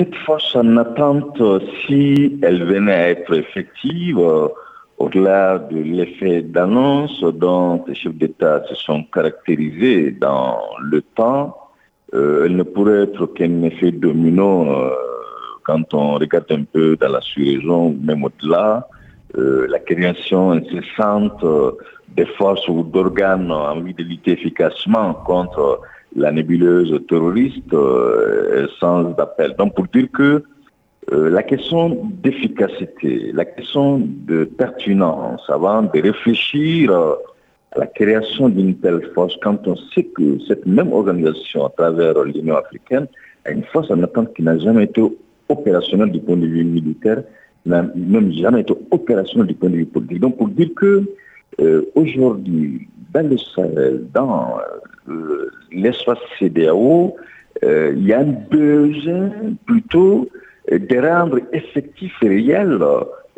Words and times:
cette 0.00 0.14
force 0.24 0.56
en 0.56 0.78
attente, 0.78 1.42
si 1.84 2.38
elle 2.40 2.64
venait 2.64 2.94
à 2.94 3.10
être 3.10 3.34
effective, 3.34 4.18
au-delà 4.96 5.58
de 5.58 5.76
l'effet 5.76 6.40
d'annonce 6.40 7.22
dont 7.22 7.84
les 7.86 7.94
chefs 7.94 8.14
d'État 8.14 8.62
se 8.66 8.74
sont 8.76 9.02
caractérisés 9.12 10.12
dans 10.12 10.58
le 10.80 11.02
temps, 11.02 11.54
euh, 12.14 12.46
elle 12.46 12.56
ne 12.56 12.62
pourrait 12.62 13.02
être 13.02 13.26
qu'un 13.26 13.62
effet 13.62 13.92
domino 13.92 14.70
euh, 14.70 14.90
quand 15.64 15.92
on 15.92 16.14
regarde 16.14 16.50
un 16.50 16.64
peu 16.64 16.96
dans 16.96 17.12
la 17.12 17.20
sous-région, 17.20 17.94
même 18.02 18.24
au-delà, 18.24 18.88
euh, 19.36 19.66
la 19.68 19.80
création 19.80 20.52
incessante 20.52 21.44
des 22.16 22.24
forces 22.24 22.66
ou 22.68 22.84
d'organes 22.84 23.52
en 23.52 23.78
vue 23.80 23.92
de 23.92 24.02
lutter 24.02 24.32
efficacement 24.32 25.12
contre 25.12 25.82
la 26.16 26.32
nébuleuse 26.32 27.00
terroriste 27.08 27.74
sans 28.78 29.12
appel. 29.18 29.54
Donc 29.58 29.74
pour 29.74 29.86
dire 29.86 30.08
que 30.12 30.42
la 31.12 31.42
question 31.42 32.10
d'efficacité, 32.22 33.32
la 33.32 33.44
question 33.44 34.00
de 34.00 34.44
pertinence, 34.44 35.42
avant 35.48 35.82
de 35.82 36.00
réfléchir 36.00 36.92
la 37.76 37.86
création 37.86 38.48
d'une 38.48 38.74
telle 38.76 39.02
force 39.14 39.36
quand 39.42 39.66
on 39.68 39.76
sait 39.94 40.04
que 40.04 40.38
cette 40.46 40.66
même 40.66 40.92
organisation, 40.92 41.66
à 41.66 41.70
travers 41.70 42.22
l'Union 42.24 42.56
africaine, 42.56 43.06
a 43.44 43.50
une 43.52 43.64
force 43.64 43.90
en 43.90 44.02
attente 44.02 44.34
qui 44.34 44.42
n'a 44.42 44.58
jamais 44.58 44.84
été 44.84 45.02
opérationnelle 45.48 46.10
du 46.10 46.20
point 46.20 46.36
de 46.36 46.46
vue 46.46 46.64
militaire, 46.64 47.22
n'a 47.66 47.84
même 47.94 48.32
jamais 48.32 48.62
été 48.62 48.74
opérationnelle 48.90 49.48
du 49.48 49.54
point 49.54 49.70
de 49.70 49.76
vue 49.76 49.86
politique. 49.86 50.20
Donc 50.20 50.36
pour 50.36 50.48
dire 50.48 50.70
que 50.74 51.04
euh, 51.60 51.82
aujourd'hui, 51.94 52.88
dans 53.12 53.28
le 53.28 53.38
Sahel, 53.38 54.06
dans 54.12 54.58
euh, 55.08 55.39
l'espace 55.72 56.18
CDAO, 56.38 57.16
euh, 57.64 57.92
il 57.96 58.06
y 58.06 58.12
a 58.12 58.20
un 58.20 58.34
besoin 58.50 59.30
plutôt 59.66 60.28
de 60.70 60.98
rendre 60.98 61.40
effectifs 61.52 62.16
et 62.22 62.28
réels 62.28 62.78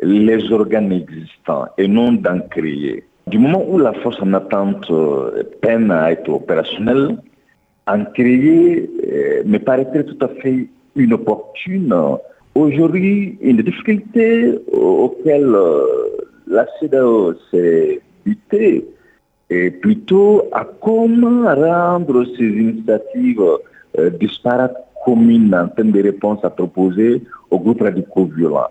les 0.01 0.51
organes 0.51 0.91
existants 0.91 1.65
et 1.77 1.87
non 1.87 2.13
d'en 2.13 2.39
créer. 2.49 3.03
Du 3.27 3.39
moment 3.39 3.63
où 3.67 3.77
la 3.79 3.93
force 3.93 4.21
en 4.21 4.33
attente 4.33 4.89
euh, 4.91 5.43
peine 5.61 5.91
à 5.91 6.11
être 6.11 6.29
opérationnelle, 6.29 7.17
en 7.87 8.05
créer 8.05 8.89
euh, 9.07 9.43
me 9.45 9.57
paraîtrait 9.59 10.03
tout 10.03 10.17
à 10.21 10.27
fait 10.27 10.67
inopportune. 10.95 11.93
Aujourd'hui, 12.55 13.37
une 13.41 13.61
difficulté 13.61 14.59
auxquelles 14.71 15.55
la 16.47 16.67
CEDAO 16.79 17.33
s'est 17.49 17.99
butée 18.25 18.85
est 19.49 19.71
plutôt 19.71 20.43
à 20.51 20.65
comment 20.81 21.43
rendre 21.55 22.25
ces 22.37 22.45
initiatives 22.45 23.43
disparates 24.19 24.77
communes 25.05 25.53
en 25.53 25.67
termes 25.67 25.91
de 25.91 26.01
réponses 26.01 26.43
à 26.43 26.49
proposer 26.49 27.21
aux 27.51 27.59
groupes 27.59 27.81
radicaux 27.81 28.25
violents. 28.25 28.69